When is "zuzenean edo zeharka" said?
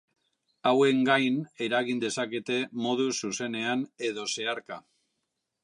3.27-4.83